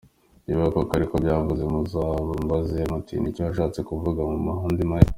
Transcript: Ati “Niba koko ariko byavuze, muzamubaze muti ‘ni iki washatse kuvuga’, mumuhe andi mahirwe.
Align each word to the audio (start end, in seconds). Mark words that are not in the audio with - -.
Ati 0.37 0.45
“Niba 0.51 0.73
koko 0.73 0.91
ariko 0.97 1.15
byavuze, 1.23 1.61
muzamubaze 1.71 2.79
muti 2.91 3.13
‘ni 3.17 3.27
iki 3.29 3.41
washatse 3.45 3.79
kuvuga’, 3.89 4.19
mumuhe 4.29 4.65
andi 4.69 4.83
mahirwe. 4.89 5.09